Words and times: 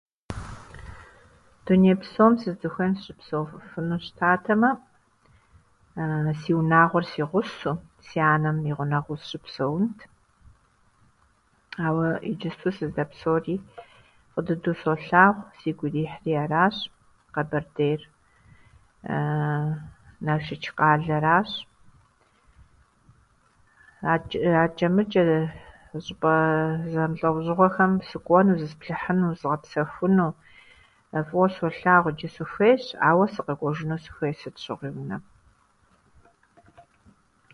Дуней 1.65 1.97
псом 2.01 2.33
сыздыхуейм 2.41 2.93
сыщыпсэуфыну 2.95 3.97
щытатэмэ, 4.05 4.71
си 6.41 6.51
унагъуэр 6.59 7.05
си 7.11 7.21
гъусэу 7.29 7.77
си 8.07 8.17
анэм 8.33 8.57
и 8.69 8.71
гъунэгъуу 8.77 9.19
сыщыпсэунт, 9.21 9.97
ауэ 11.85 12.07
иджыпсту 12.31 12.69
сыздэпсэури 12.77 13.55
фӏы 14.31 14.41
дыдэу 14.47 14.75
солъагъу, 14.81 15.49
сигу 15.59 15.83
ирихьри 15.87 16.33
аращ- 16.43 16.75
Къэбэрдейр, 17.33 18.01
Налшыч 20.25 20.63
къалэращ. 20.77 21.51
Атчӏэ- 24.13 24.55
Атчӏэ-мытчӏэ 24.63 25.21
зы 25.91 25.99
щӏыпӏэ 26.05 26.35
зэмылӏэужьыгъуэхэм 26.91 27.91
сыкӏуэну, 28.07 28.57
зысплъыхьыну, 28.61 29.35
зызгъэпсэхуну 29.39 30.33
фӏыуэ 31.27 31.47
солъагъу 31.53 32.09
ичӏи 32.13 32.29
сыхуейщ, 32.35 32.83
ауэ 33.09 33.25
сыкъэкӏуэжыну 33.33 34.01
сыхуей 34.03 34.33
сыт 34.39 34.55
щыгъуи 34.63 34.91
унэм. 35.01 35.21